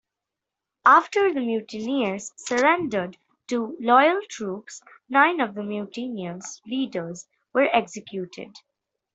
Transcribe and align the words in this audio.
After 0.87 1.31
the 1.31 1.41
mutineers 1.41 2.31
surrendered 2.35 3.17
to 3.49 3.77
loyal 3.79 4.19
troops, 4.27 4.81
nine 5.07 5.39
of 5.39 5.53
the 5.53 5.61
mutineers' 5.61 6.59
leaders 6.65 7.27
were 7.53 7.69
executed. 7.71 8.55